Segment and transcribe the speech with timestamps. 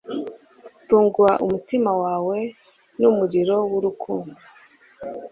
[0.87, 2.37] Tunga umutima wawe
[3.01, 4.35] n'umuriro w'urukundo